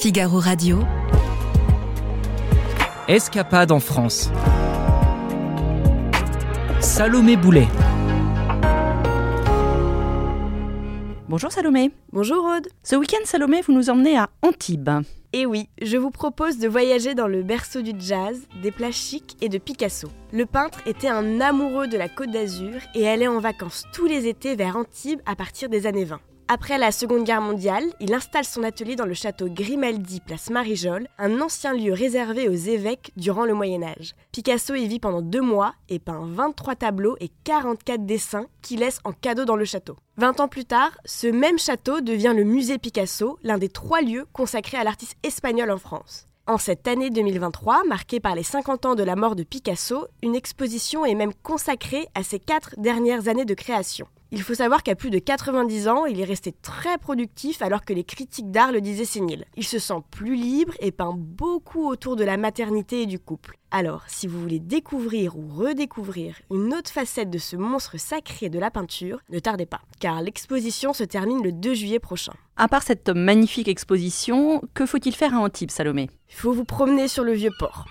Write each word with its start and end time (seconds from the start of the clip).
Figaro 0.00 0.38
Radio. 0.38 0.78
Escapade 3.08 3.72
en 3.72 3.80
France. 3.80 4.30
Salomé 6.78 7.36
Boulet. 7.36 7.66
Bonjour 11.28 11.50
Salomé. 11.50 11.90
Bonjour 12.12 12.44
Aude. 12.44 12.68
Ce 12.84 12.94
week-end 12.94 13.24
Salomé, 13.24 13.60
vous 13.62 13.72
nous 13.72 13.90
emmenez 13.90 14.16
à 14.16 14.30
Antibes. 14.42 15.02
Et 15.32 15.46
oui, 15.46 15.68
je 15.82 15.96
vous 15.96 16.12
propose 16.12 16.58
de 16.58 16.68
voyager 16.68 17.16
dans 17.16 17.26
le 17.26 17.42
berceau 17.42 17.82
du 17.82 17.90
jazz, 17.98 18.46
des 18.62 18.70
plages 18.70 18.94
chics 18.94 19.36
et 19.40 19.48
de 19.48 19.58
Picasso. 19.58 20.08
Le 20.32 20.46
peintre 20.46 20.78
était 20.86 21.08
un 21.08 21.40
amoureux 21.40 21.88
de 21.88 21.96
la 21.96 22.08
Côte 22.08 22.30
d'Azur 22.30 22.80
et 22.94 23.08
allait 23.08 23.26
en 23.26 23.40
vacances 23.40 23.82
tous 23.92 24.06
les 24.06 24.28
étés 24.28 24.54
vers 24.54 24.76
Antibes 24.76 25.20
à 25.26 25.34
partir 25.34 25.68
des 25.68 25.88
années 25.88 26.04
20. 26.04 26.20
Après 26.50 26.78
la 26.78 26.92
Seconde 26.92 27.24
Guerre 27.24 27.42
mondiale, 27.42 27.84
il 28.00 28.14
installe 28.14 28.46
son 28.46 28.62
atelier 28.62 28.96
dans 28.96 29.04
le 29.04 29.12
château 29.12 29.50
Grimaldi, 29.50 30.20
place 30.20 30.48
Marijol, 30.48 31.06
un 31.18 31.42
ancien 31.42 31.74
lieu 31.74 31.92
réservé 31.92 32.48
aux 32.48 32.54
évêques 32.54 33.12
durant 33.18 33.44
le 33.44 33.52
Moyen 33.52 33.82
Âge. 33.82 34.14
Picasso 34.32 34.74
y 34.74 34.88
vit 34.88 34.98
pendant 34.98 35.20
deux 35.20 35.42
mois 35.42 35.74
et 35.90 35.98
peint 35.98 36.24
23 36.24 36.74
tableaux 36.76 37.18
et 37.20 37.30
44 37.44 38.06
dessins 38.06 38.46
qu'il 38.62 38.80
laisse 38.80 39.00
en 39.04 39.12
cadeau 39.12 39.44
dans 39.44 39.56
le 39.56 39.66
château. 39.66 39.96
20 40.16 40.40
ans 40.40 40.48
plus 40.48 40.64
tard, 40.64 40.92
ce 41.04 41.26
même 41.26 41.58
château 41.58 42.00
devient 42.00 42.32
le 42.34 42.44
musée 42.44 42.78
Picasso, 42.78 43.38
l'un 43.42 43.58
des 43.58 43.68
trois 43.68 44.00
lieux 44.00 44.24
consacrés 44.32 44.78
à 44.78 44.84
l'artiste 44.84 45.18
espagnol 45.22 45.70
en 45.70 45.76
France. 45.76 46.28
En 46.46 46.56
cette 46.56 46.88
année 46.88 47.10
2023, 47.10 47.84
marquée 47.84 48.20
par 48.20 48.34
les 48.34 48.42
50 48.42 48.86
ans 48.86 48.94
de 48.94 49.02
la 49.02 49.16
mort 49.16 49.36
de 49.36 49.42
Picasso, 49.42 50.06
une 50.22 50.34
exposition 50.34 51.04
est 51.04 51.14
même 51.14 51.34
consacrée 51.42 52.08
à 52.14 52.22
ses 52.22 52.38
quatre 52.38 52.74
dernières 52.78 53.28
années 53.28 53.44
de 53.44 53.52
création. 53.52 54.06
Il 54.30 54.42
faut 54.42 54.54
savoir 54.54 54.82
qu'à 54.82 54.94
plus 54.94 55.08
de 55.08 55.18
90 55.18 55.88
ans, 55.88 56.04
il 56.04 56.20
est 56.20 56.24
resté 56.24 56.52
très 56.52 56.98
productif 56.98 57.62
alors 57.62 57.82
que 57.82 57.94
les 57.94 58.04
critiques 58.04 58.50
d'art 58.50 58.72
le 58.72 58.82
disaient 58.82 59.06
sénile. 59.06 59.46
Il 59.56 59.64
se 59.64 59.78
sent 59.78 60.02
plus 60.10 60.34
libre 60.34 60.74
et 60.80 60.92
peint 60.92 61.14
beaucoup 61.16 61.88
autour 61.88 62.14
de 62.14 62.24
la 62.24 62.36
maternité 62.36 63.02
et 63.02 63.06
du 63.06 63.18
couple. 63.18 63.56
Alors, 63.70 64.02
si 64.06 64.26
vous 64.26 64.38
voulez 64.38 64.58
découvrir 64.58 65.38
ou 65.38 65.48
redécouvrir 65.48 66.36
une 66.50 66.74
autre 66.74 66.90
facette 66.90 67.30
de 67.30 67.38
ce 67.38 67.56
monstre 67.56 67.98
sacré 67.98 68.50
de 68.50 68.58
la 68.58 68.70
peinture, 68.70 69.20
ne 69.30 69.38
tardez 69.38 69.64
pas, 69.64 69.80
car 69.98 70.20
l'exposition 70.20 70.92
se 70.92 71.04
termine 71.04 71.42
le 71.42 71.52
2 71.52 71.72
juillet 71.72 71.98
prochain. 71.98 72.34
À 72.58 72.68
part 72.68 72.82
cette 72.82 73.08
magnifique 73.08 73.68
exposition, 73.68 74.60
que 74.74 74.84
faut-il 74.84 75.14
faire 75.14 75.34
à 75.34 75.38
Antibes, 75.38 75.70
Salomé? 75.70 76.10
Il 76.28 76.34
faut 76.34 76.52
vous 76.52 76.64
promener 76.64 77.08
sur 77.08 77.24
le 77.24 77.32
vieux 77.32 77.52
port. 77.58 77.86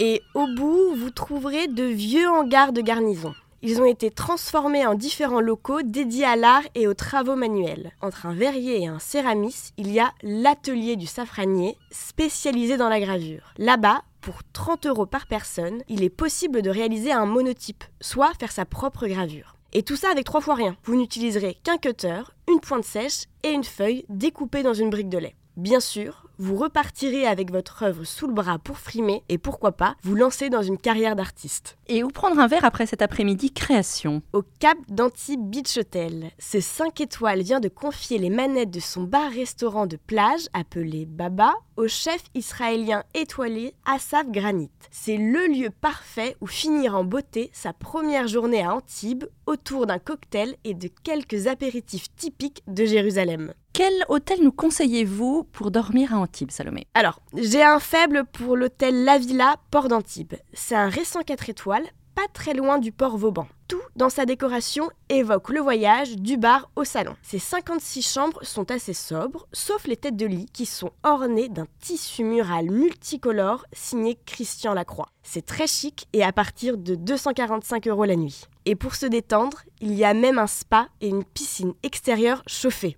Et 0.00 0.22
au 0.34 0.46
bout, 0.56 0.96
vous 0.96 1.10
trouverez 1.10 1.68
de 1.68 1.84
vieux 1.84 2.28
hangars 2.28 2.72
de 2.72 2.80
garnison. 2.80 3.32
Ils 3.60 3.80
ont 3.80 3.84
été 3.84 4.12
transformés 4.12 4.86
en 4.86 4.94
différents 4.94 5.40
locaux 5.40 5.82
dédiés 5.82 6.24
à 6.24 6.36
l'art 6.36 6.62
et 6.76 6.86
aux 6.86 6.94
travaux 6.94 7.34
manuels. 7.34 7.90
Entre 8.00 8.26
un 8.26 8.32
verrier 8.32 8.82
et 8.82 8.86
un 8.86 9.00
céramiste, 9.00 9.72
il 9.76 9.90
y 9.90 9.98
a 9.98 10.12
l'atelier 10.22 10.94
du 10.94 11.06
safranier, 11.06 11.76
spécialisé 11.90 12.76
dans 12.76 12.88
la 12.88 13.00
gravure. 13.00 13.52
Là-bas, 13.58 14.02
pour 14.20 14.42
30 14.52 14.86
euros 14.86 15.06
par 15.06 15.26
personne, 15.26 15.82
il 15.88 16.04
est 16.04 16.08
possible 16.08 16.62
de 16.62 16.70
réaliser 16.70 17.10
un 17.10 17.26
monotype, 17.26 17.82
soit 18.00 18.32
faire 18.38 18.52
sa 18.52 18.64
propre 18.64 19.08
gravure. 19.08 19.56
Et 19.72 19.82
tout 19.82 19.96
ça 19.96 20.10
avec 20.10 20.24
trois 20.24 20.40
fois 20.40 20.54
rien. 20.54 20.76
Vous 20.84 20.94
n'utiliserez 20.94 21.58
qu'un 21.64 21.78
cutter, 21.78 22.22
une 22.48 22.60
pointe 22.60 22.84
sèche 22.84 23.24
et 23.42 23.50
une 23.50 23.64
feuille 23.64 24.04
découpée 24.08 24.62
dans 24.62 24.72
une 24.72 24.90
brique 24.90 25.08
de 25.08 25.18
lait. 25.18 25.34
Bien 25.58 25.80
sûr, 25.80 26.28
vous 26.38 26.54
repartirez 26.54 27.26
avec 27.26 27.50
votre 27.50 27.82
œuvre 27.82 28.04
sous 28.04 28.28
le 28.28 28.32
bras 28.32 28.60
pour 28.60 28.78
frimer 28.78 29.24
et 29.28 29.38
pourquoi 29.38 29.72
pas 29.72 29.96
vous 30.04 30.14
lancer 30.14 30.50
dans 30.50 30.62
une 30.62 30.78
carrière 30.78 31.16
d'artiste. 31.16 31.76
Et 31.88 32.04
où 32.04 32.10
prendre 32.10 32.38
un 32.38 32.46
verre 32.46 32.64
après 32.64 32.86
cet 32.86 33.02
après-midi 33.02 33.50
création 33.50 34.22
Au 34.32 34.42
Cap 34.60 34.78
d'Antibes 34.88 35.50
Beach 35.50 35.76
Hotel. 35.76 36.30
Ce 36.38 36.60
5 36.60 37.00
étoiles 37.00 37.42
vient 37.42 37.58
de 37.58 37.66
confier 37.66 38.18
les 38.18 38.30
manettes 38.30 38.70
de 38.70 38.78
son 38.78 39.02
bar-restaurant 39.02 39.86
de 39.86 39.96
plage 39.96 40.46
appelé 40.52 41.06
Baba 41.06 41.54
au 41.76 41.88
chef 41.88 42.22
israélien 42.36 43.02
étoilé 43.14 43.74
Asaf 43.84 44.30
Granit. 44.30 44.70
C'est 44.92 45.16
le 45.16 45.48
lieu 45.48 45.70
parfait 45.70 46.36
où 46.40 46.46
finir 46.46 46.94
en 46.94 47.02
beauté 47.02 47.50
sa 47.52 47.72
première 47.72 48.28
journée 48.28 48.62
à 48.62 48.76
Antibes 48.76 49.24
autour 49.46 49.86
d'un 49.86 49.98
cocktail 49.98 50.54
et 50.62 50.74
de 50.74 50.88
quelques 51.02 51.48
apéritifs 51.48 52.14
typiques 52.14 52.62
de 52.68 52.84
Jérusalem. 52.84 53.54
Quel 53.78 54.04
hôtel 54.08 54.42
nous 54.42 54.50
conseillez-vous 54.50 55.44
pour 55.52 55.70
dormir 55.70 56.12
à 56.12 56.18
Antibes, 56.18 56.50
Salomé? 56.50 56.88
Alors, 56.94 57.20
j'ai 57.32 57.62
un 57.62 57.78
faible 57.78 58.24
pour 58.24 58.56
l'hôtel 58.56 59.04
La 59.04 59.18
Villa, 59.18 59.54
Port 59.70 59.86
d'Antibes. 59.86 60.34
C'est 60.52 60.74
un 60.74 60.88
récent 60.88 61.22
4 61.22 61.48
étoiles, 61.48 61.86
pas 62.16 62.26
très 62.34 62.54
loin 62.54 62.78
du 62.78 62.90
port 62.90 63.16
Vauban. 63.16 63.46
Tout 63.68 63.80
dans 63.94 64.10
sa 64.10 64.26
décoration 64.26 64.90
évoque 65.08 65.50
le 65.50 65.60
voyage 65.60 66.16
du 66.16 66.36
bar 66.36 66.72
au 66.74 66.82
salon. 66.82 67.14
Ces 67.22 67.38
56 67.38 68.02
chambres 68.02 68.40
sont 68.42 68.68
assez 68.72 68.94
sobres, 68.94 69.46
sauf 69.52 69.86
les 69.86 69.96
têtes 69.96 70.16
de 70.16 70.26
lit 70.26 70.46
qui 70.52 70.66
sont 70.66 70.90
ornées 71.04 71.48
d'un 71.48 71.68
tissu 71.78 72.24
mural 72.24 72.72
multicolore 72.72 73.64
signé 73.72 74.18
Christian 74.26 74.74
Lacroix. 74.74 75.10
C'est 75.22 75.46
très 75.46 75.68
chic 75.68 76.08
et 76.12 76.24
à 76.24 76.32
partir 76.32 76.78
de 76.78 76.96
245 76.96 77.86
euros 77.86 78.06
la 78.06 78.16
nuit. 78.16 78.42
Et 78.64 78.74
pour 78.74 78.96
se 78.96 79.06
détendre, 79.06 79.58
il 79.80 79.94
y 79.94 80.04
a 80.04 80.14
même 80.14 80.40
un 80.40 80.48
spa 80.48 80.88
et 81.00 81.06
une 81.06 81.22
piscine 81.22 81.74
extérieure 81.84 82.42
chauffée. 82.48 82.96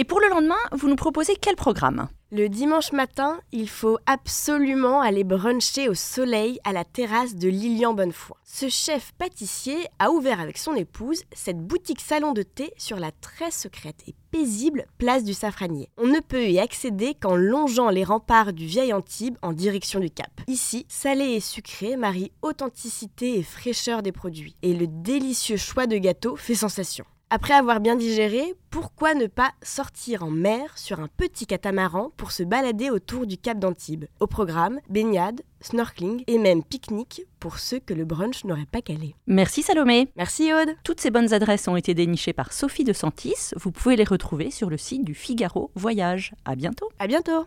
Et 0.00 0.04
pour 0.04 0.20
le 0.20 0.28
lendemain, 0.28 0.54
vous 0.70 0.88
nous 0.88 0.94
proposez 0.94 1.34
quel 1.34 1.56
programme? 1.56 2.06
Le 2.30 2.48
dimanche 2.48 2.92
matin, 2.92 3.40
il 3.50 3.68
faut 3.68 3.98
absolument 4.06 5.00
aller 5.00 5.24
bruncher 5.24 5.88
au 5.88 5.94
soleil 5.94 6.60
à 6.62 6.72
la 6.72 6.84
terrasse 6.84 7.34
de 7.34 7.48
Lilian 7.48 7.94
Bonnefoy. 7.94 8.36
Ce 8.44 8.68
chef 8.68 9.10
pâtissier 9.18 9.88
a 9.98 10.12
ouvert 10.12 10.38
avec 10.38 10.56
son 10.56 10.76
épouse 10.76 11.24
cette 11.32 11.58
boutique 11.58 12.00
salon 12.00 12.32
de 12.32 12.44
thé 12.44 12.72
sur 12.78 13.00
la 13.00 13.10
très 13.10 13.50
secrète 13.50 14.04
et 14.06 14.14
paisible 14.30 14.86
place 14.98 15.24
du 15.24 15.34
Safranier. 15.34 15.88
On 15.96 16.06
ne 16.06 16.20
peut 16.20 16.46
y 16.46 16.60
accéder 16.60 17.14
qu'en 17.14 17.34
longeant 17.34 17.90
les 17.90 18.04
remparts 18.04 18.52
du 18.52 18.66
vieil 18.66 18.92
Antibes 18.92 19.38
en 19.42 19.52
direction 19.52 19.98
du 19.98 20.10
Cap. 20.10 20.30
Ici, 20.46 20.86
salé 20.88 21.24
et 21.24 21.40
sucré 21.40 21.96
marient 21.96 22.30
authenticité 22.42 23.36
et 23.36 23.42
fraîcheur 23.42 24.04
des 24.04 24.12
produits. 24.12 24.54
Et 24.62 24.74
le 24.74 24.86
délicieux 24.86 25.56
choix 25.56 25.88
de 25.88 25.98
gâteau 25.98 26.36
fait 26.36 26.54
sensation. 26.54 27.04
Après 27.30 27.52
avoir 27.52 27.80
bien 27.80 27.94
digéré, 27.94 28.54
pourquoi 28.70 29.12
ne 29.12 29.26
pas 29.26 29.50
sortir 29.62 30.22
en 30.22 30.30
mer 30.30 30.78
sur 30.78 30.98
un 30.98 31.08
petit 31.08 31.44
catamaran 31.46 32.10
pour 32.16 32.32
se 32.32 32.42
balader 32.42 32.88
autour 32.88 33.26
du 33.26 33.36
cap 33.36 33.58
d'Antibes? 33.58 34.06
Au 34.18 34.26
programme, 34.26 34.80
baignade, 34.88 35.42
snorkeling 35.60 36.24
et 36.26 36.38
même 36.38 36.64
pique-nique 36.64 37.26
pour 37.38 37.58
ceux 37.58 37.80
que 37.80 37.92
le 37.92 38.06
brunch 38.06 38.44
n'aurait 38.44 38.64
pas 38.64 38.80
calé. 38.80 39.14
Merci 39.26 39.62
Salomé. 39.62 40.08
Merci 40.16 40.54
Aude. 40.54 40.74
Toutes 40.84 41.00
ces 41.00 41.10
bonnes 41.10 41.34
adresses 41.34 41.68
ont 41.68 41.76
été 41.76 41.92
dénichées 41.92 42.32
par 42.32 42.50
Sophie 42.54 42.84
de 42.84 42.94
Santis. 42.94 43.52
Vous 43.56 43.72
pouvez 43.72 43.96
les 43.96 44.04
retrouver 44.04 44.50
sur 44.50 44.70
le 44.70 44.78
site 44.78 45.04
du 45.04 45.14
Figaro 45.14 45.70
Voyage. 45.74 46.32
À 46.46 46.56
bientôt. 46.56 46.88
À 46.98 47.06
bientôt. 47.06 47.44